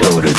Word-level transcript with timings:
decoded. 0.00 0.37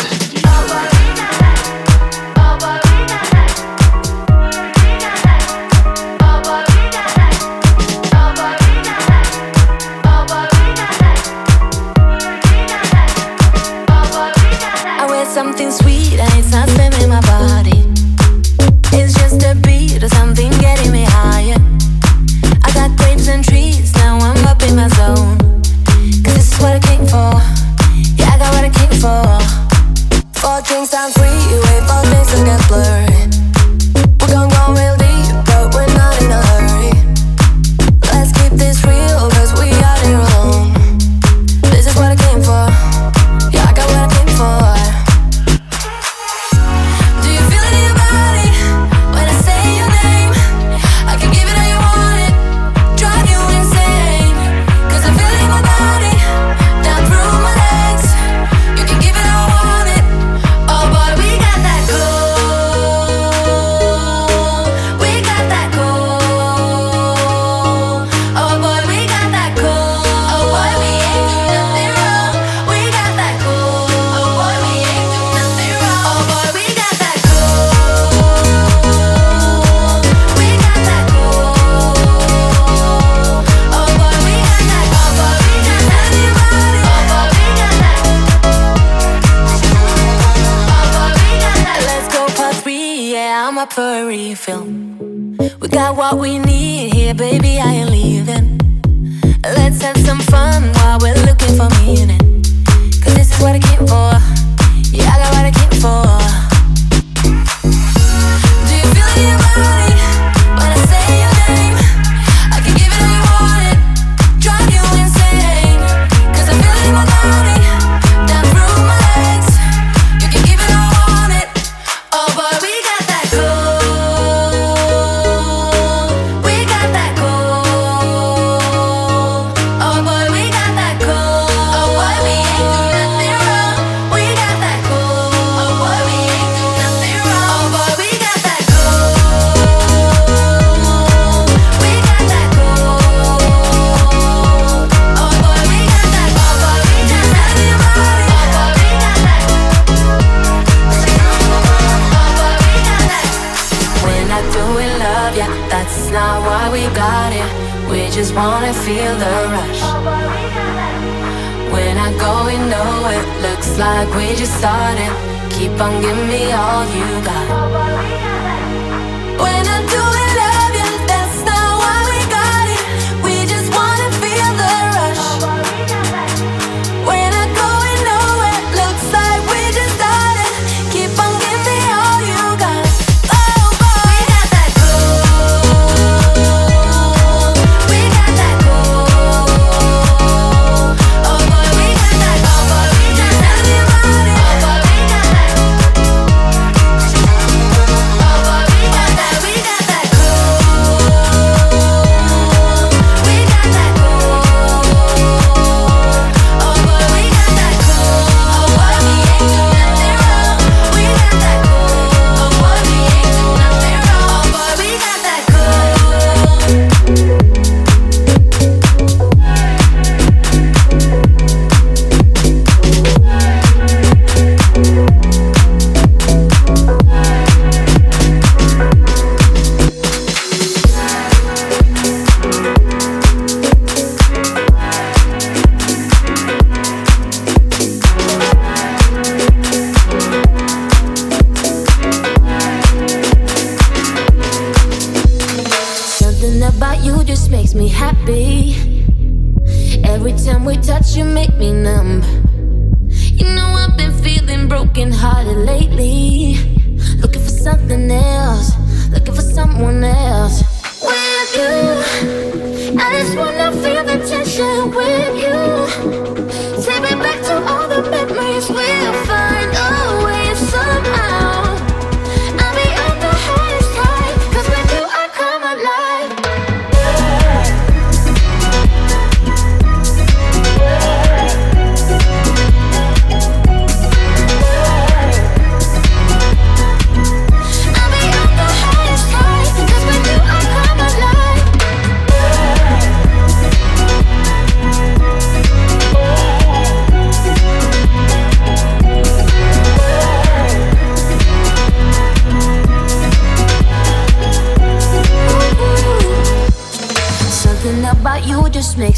like 163.79 164.13
we 164.13 164.35
just 164.35 164.57
started. 164.57 165.11
Keep 165.55 165.79
on 165.79 166.01
giving 166.01 166.27
me 166.27 166.51
all 166.51 166.83
you 166.95 167.23
got. 167.23 168.58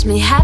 Makes 0.06 0.14
me 0.16 0.20
happy. 0.20 0.41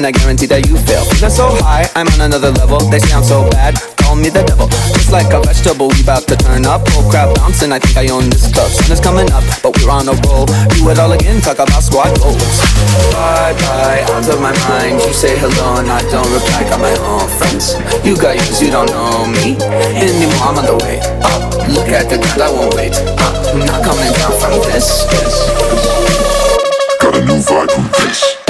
And 0.00 0.06
I 0.08 0.12
guarantee 0.16 0.48
that 0.48 0.64
you 0.64 0.80
fail. 0.88 1.04
Feeling 1.12 1.28
so 1.28 1.52
high, 1.60 1.84
I'm 1.92 2.08
on 2.16 2.24
another 2.24 2.48
level. 2.56 2.80
They 2.88 3.04
sound 3.04 3.28
so 3.28 3.44
bad, 3.52 3.76
call 4.00 4.16
me 4.16 4.32
the 4.32 4.40
devil. 4.40 4.64
Just 4.96 5.12
like 5.12 5.28
a 5.28 5.44
vegetable, 5.44 5.92
we 5.92 6.00
bout 6.08 6.24
to 6.32 6.36
turn 6.40 6.64
up. 6.64 6.88
Whole 6.96 7.04
crowd 7.12 7.36
bouncing, 7.36 7.68
I 7.68 7.76
think 7.76 8.00
I 8.00 8.08
own 8.08 8.32
this 8.32 8.48
club. 8.48 8.72
Sun 8.72 8.88
is 8.88 9.00
coming 9.00 9.28
up, 9.36 9.44
but 9.60 9.76
we're 9.76 9.92
on 9.92 10.08
a 10.08 10.16
roll. 10.24 10.48
Do 10.72 10.88
it 10.88 10.96
all 10.96 11.12
again, 11.12 11.44
talk 11.44 11.60
about 11.60 11.84
squad 11.84 12.16
goals. 12.16 12.40
Bye 13.12 13.52
bye, 13.60 14.00
out 14.08 14.24
of 14.24 14.40
my 14.40 14.56
mind. 14.72 15.04
You 15.04 15.12
say 15.12 15.36
hello 15.36 15.76
and 15.76 15.92
I 15.92 16.00
don't 16.08 16.24
reply. 16.32 16.64
Got 16.64 16.80
my 16.80 16.96
own 17.04 17.28
friends. 17.28 17.76
You 18.00 18.16
got 18.16 18.40
yours, 18.40 18.56
you 18.64 18.72
don't 18.72 18.88
know 18.88 19.28
me 19.28 19.60
anymore. 20.00 20.48
I'm 20.48 20.56
on 20.56 20.64
the 20.64 20.76
way 20.80 20.96
up. 21.28 21.52
Look 21.68 21.92
at 21.92 22.08
the 22.08 22.16
ground, 22.16 22.40
I 22.40 22.48
won't 22.48 22.72
wait 22.72 22.96
up. 23.20 23.36
I'm 23.52 23.60
not 23.68 23.84
coming 23.84 24.08
down 24.16 24.32
from 24.40 24.56
this. 24.64 25.04
this. 25.12 25.89
A 27.20 27.22
new 27.22 27.34
vibe 27.34 27.70
from 27.70 27.84
this. 28.06 28.49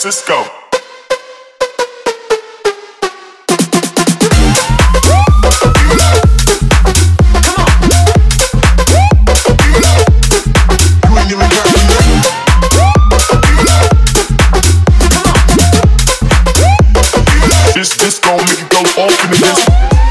Francisco. 0.00 0.46
This 17.74 17.94
disco 17.98 18.38
make 18.38 18.58
you 18.58 18.68
go 18.70 18.80
off 19.02 19.24
in 19.24 19.30
the 19.30 19.36
disco. 19.36 20.09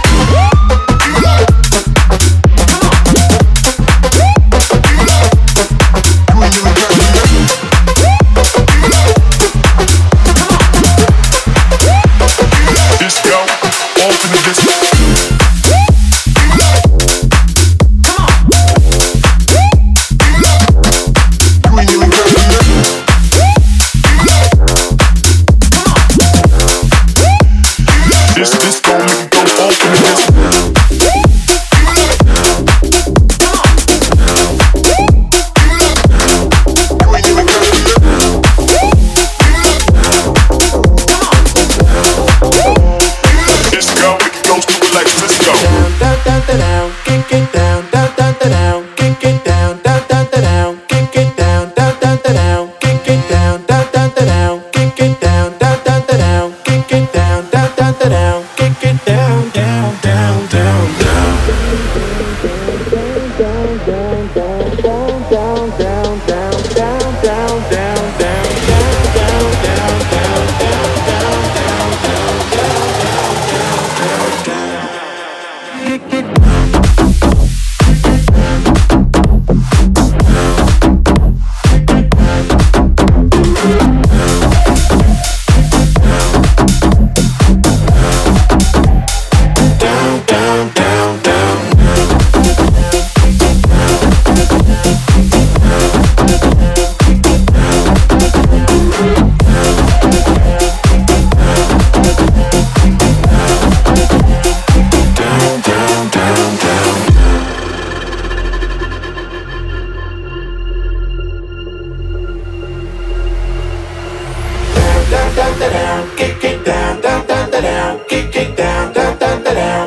Yeah. 119.55 119.78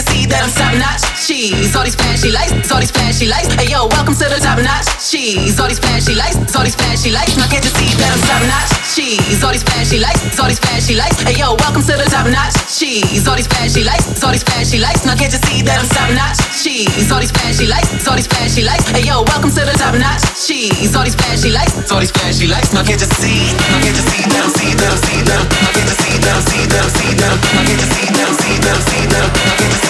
you 0.00 0.06
see 0.08 0.24
that 0.32 0.40
I'm 0.40 0.52
top 0.56 0.72
notch. 0.80 1.04
Cheese, 1.20 1.76
all 1.76 1.84
these 1.84 1.94
flashy 1.94 2.32
lights, 2.32 2.72
all 2.72 2.80
these 2.80 2.90
flashy 2.90 3.28
lights. 3.28 3.52
Hey 3.52 3.68
yo, 3.68 3.84
welcome 3.92 4.16
to 4.16 4.26
the 4.32 4.40
top 4.40 4.56
notch. 4.64 4.88
Cheese, 4.96 5.60
all 5.60 5.68
these 5.68 5.78
flashy 5.78 6.16
lights, 6.16 6.40
all 6.56 6.64
these 6.64 6.74
flashy 6.74 7.12
lights. 7.12 7.36
Now 7.36 7.48
can't 7.48 7.60
you 7.60 7.72
see 7.76 7.92
that 8.00 8.08
I'm 8.08 8.22
top 8.24 8.42
notch? 8.48 8.72
She's 8.88 9.44
all 9.44 9.52
these 9.52 9.62
flashy 9.62 10.00
lights, 10.00 10.40
all 10.40 10.48
these 10.48 10.60
flashy 10.60 10.96
lights. 10.96 11.20
Hey 11.20 11.36
yo, 11.36 11.52
welcome 11.60 11.84
to 11.84 11.94
the 12.00 12.08
top 12.08 12.26
notch. 12.32 12.56
She's 12.72 13.28
all 13.28 13.36
these 13.36 13.50
flashy 13.50 13.84
lights, 13.84 14.24
all 14.24 14.32
these 14.32 14.44
flashy 14.46 14.80
lights. 14.80 15.04
Now 15.04 15.16
can't 15.16 15.32
you 15.32 15.42
see 15.44 15.60
that 15.68 15.76
I'm 15.76 15.88
top 15.92 16.08
notch? 16.16 16.40
She's 16.56 17.12
all 17.12 17.20
these 17.20 17.34
flashy 17.34 17.68
lights, 17.68 18.08
all 18.08 18.16
these 18.16 18.30
flashy 18.30 18.64
lights. 18.64 18.88
Hey 18.88 19.04
yo, 19.04 19.20
welcome 19.28 19.52
to 19.52 19.62
the 19.68 19.76
top 19.76 19.92
notch. 20.00 20.24
She's 20.32 20.96
all 20.96 21.04
these 21.04 21.18
flashy 21.18 21.52
lights, 21.52 21.92
all 21.92 22.00
these 22.00 22.14
flashy 22.14 22.48
lights. 22.48 22.72
Now 22.72 22.86
can't 22.86 23.00
you 23.00 23.10
see? 23.20 23.52
Now 23.68 23.84
can't 23.84 23.96
you 24.00 24.04
see 24.08 24.24
that 24.24 24.40
I'm 24.40 24.52
see 24.56 24.72
that 24.72 24.88
I'm 24.88 24.98
see 25.04 25.20
that 25.28 25.36
I'm. 25.36 25.44
Now 25.44 25.68
can't 25.76 25.84
you 25.84 25.96
see 26.00 26.16
that 26.24 26.32
I'm 26.32 26.42
see 26.48 26.64
that 26.64 26.80
I'm 26.80 26.88
see 26.88 27.12
that 27.20 27.28
I'm. 27.28 27.36
Now 27.36 27.60
can't 27.68 27.76
you 27.76 27.88
see 27.92 28.08
that 28.08 28.24
I'm 28.24 28.34
see 28.40 28.56
that 28.64 28.72
I'm 28.72 28.82
see 28.88 29.04
that 29.04 29.20
I'm. 29.20 29.30
Now 29.30 29.56
can't 29.60 29.68
you 29.68 29.80
see 29.84 29.89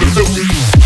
Even 0.00 0.14
the 0.14 0.77